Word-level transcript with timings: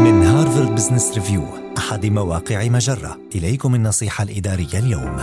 من 0.00 0.22
Harvard 0.22 0.74
Business 0.74 1.14
Review 1.14 1.42
أحد 1.78 2.06
مواقع 2.06 2.68
مجرة 2.68 3.18
إليكم 3.34 3.74
النصيحة 3.74 4.24
الإدارية 4.24 4.78
اليوم 4.78 5.16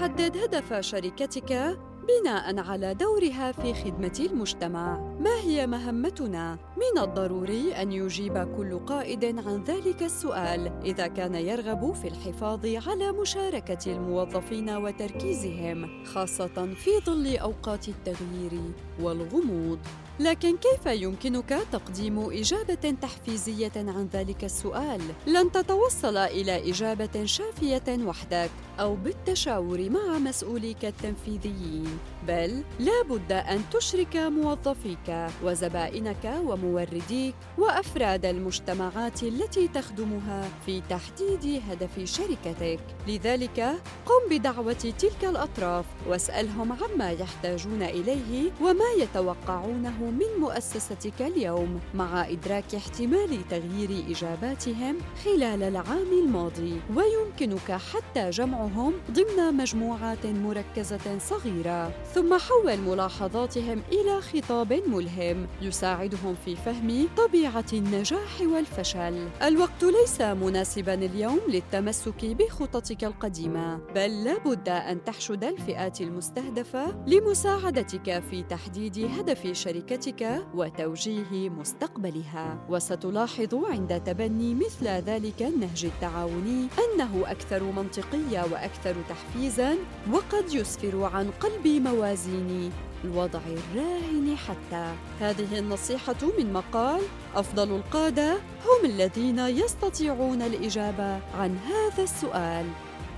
حدد 0.00 0.36
هدف 0.36 0.80
شركتك 0.80 1.78
بناء 2.08 2.58
على 2.58 2.94
دورها 2.94 3.52
في 3.52 3.74
خدمة 3.74 4.26
المجتمع. 4.30 4.98
ما 5.20 5.40
هي 5.44 5.66
مهمتنا؟ 5.66 6.58
من 6.76 7.02
الضروري 7.02 7.72
أن 7.72 7.92
يجيب 7.92 8.56
كل 8.56 8.78
قائد 8.78 9.24
عن 9.24 9.64
ذلك 9.64 10.02
السؤال 10.02 10.72
إذا 10.84 11.06
كان 11.06 11.34
يرغب 11.34 11.94
في 11.94 12.08
الحفاظ 12.08 12.66
على 12.66 13.12
مشاركة 13.12 13.92
الموظفين 13.92 14.70
وتركيزهم، 14.70 16.04
خاصة 16.04 16.74
في 16.74 16.90
ظل 17.06 17.36
أوقات 17.36 17.88
التغيير 17.88 18.60
والغموض. 19.00 19.78
لكن 20.20 20.56
كيف 20.56 20.86
يمكنك 20.86 21.58
تقديم 21.72 22.18
إجابة 22.18 22.96
تحفيزية 23.02 23.72
عن 23.76 24.08
ذلك 24.12 24.44
السؤال؟ 24.44 25.00
لن 25.26 25.52
تتوصل 25.52 26.16
إلى 26.16 26.70
إجابة 26.70 27.24
شافية 27.24 27.82
وحدك 27.88 28.50
أو 28.80 28.94
بالتشاور 28.94 29.90
مع 29.90 30.18
مسؤوليك 30.18 30.84
التنفيذيين، 30.84 31.98
بل 32.28 32.62
لا 32.78 33.02
بد 33.10 33.32
أن 33.32 33.62
تشرك 33.72 34.16
موظفيك 34.16 35.28
وزبائنك 35.44 36.40
ومورديك 36.44 37.34
وأفراد 37.58 38.24
المجتمعات 38.24 39.22
التي 39.22 39.68
تخدمها 39.68 40.48
في 40.66 40.82
تحديد 40.90 41.62
هدف 41.70 42.04
شركتك. 42.04 42.80
لذلك 43.08 43.60
قم 44.06 44.28
بدعوة 44.30 44.72
تلك 44.72 45.24
الأطراف 45.24 45.84
واسألهم 46.08 46.72
عما 46.72 47.10
يحتاجون 47.10 47.82
إليه 47.82 48.50
وما 48.60 48.90
يتوقعونه 48.98 50.07
من 50.10 50.40
مؤسستك 50.40 51.22
اليوم 51.22 51.80
مع 51.94 52.28
إدراك 52.28 52.74
احتمال 52.74 53.48
تغيير 53.48 54.04
إجاباتهم 54.10 54.98
خلال 55.24 55.62
العام 55.62 56.12
الماضي. 56.24 56.80
ويمكنك 56.96 57.72
حتى 57.72 58.30
جمعهم 58.30 58.94
ضمن 59.10 59.54
مجموعات 59.56 60.26
مركزة 60.26 61.18
صغيرة. 61.18 61.92
ثم 62.14 62.38
حول 62.38 62.78
ملاحظاتهم 62.78 63.82
إلى 63.92 64.20
خطاب 64.20 64.72
ملهم 64.72 65.46
يساعدهم 65.62 66.34
في 66.44 66.56
فهم 66.56 67.08
طبيعة 67.16 67.64
النجاح 67.72 68.40
والفشل. 68.40 69.28
الوقت 69.42 69.84
ليس 69.84 70.20
مناسبا 70.20 70.94
اليوم 70.94 71.40
للتمسك 71.48 72.24
بخططك 72.24 73.04
القديمة 73.04 73.76
بل 73.94 74.24
لابد 74.24 74.68
أن 74.68 75.04
تحشد 75.04 75.44
الفئات 75.44 76.00
المستهدفة 76.00 77.04
لمساعدتك 77.06 78.22
في 78.30 78.42
تحديد 78.42 79.10
هدف 79.18 79.52
شركتك 79.52 79.97
حياتك 79.98 80.46
وتوجيه 80.54 81.48
مستقبلها. 81.48 82.58
وستلاحظ 82.68 83.54
عند 83.54 84.00
تبني 84.00 84.54
مثل 84.54 84.86
ذلك 84.86 85.42
النهج 85.42 85.84
التعاوني 85.84 86.68
أنه 86.78 87.22
أكثر 87.26 87.62
منطقية 87.62 88.46
وأكثر 88.52 88.94
تحفيزا 89.08 89.76
وقد 90.12 90.54
يسفر 90.54 91.04
عن 91.04 91.30
قلب 91.40 91.66
موازين 91.66 92.70
الوضع 93.04 93.40
الراهن 93.46 94.36
حتى. 94.36 94.94
هذه 95.20 95.58
النصيحة 95.58 96.16
من 96.38 96.52
مقال 96.52 97.00
أفضل 97.34 97.76
القادة 97.76 98.32
هم 98.34 98.84
الذين 98.84 99.38
يستطيعون 99.38 100.42
الإجابة 100.42 101.20
عن 101.38 101.56
هذا 101.56 102.02
السؤال. 102.02 102.66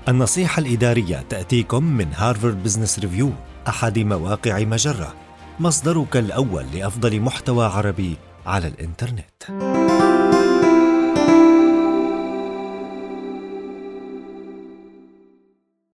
النصيحة 0.08 0.60
الإدارية 0.60 1.24
تأتيكم 1.28 1.84
من 1.84 2.06
Harvard 2.14 2.62
Business 2.62 2.98
Review 2.98 3.30
أحد 3.68 3.98
مواقع 3.98 4.58
مجرة. 4.58 5.29
مصدرك 5.60 6.16
الأول 6.16 6.66
لأفضل 6.74 7.20
محتوى 7.20 7.66
عربي 7.66 8.16
على 8.46 8.68
الإنترنت. 8.68 9.79